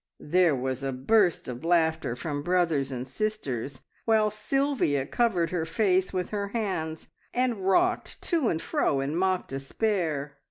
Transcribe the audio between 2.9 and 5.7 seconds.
and sisters, while Sylvia covered her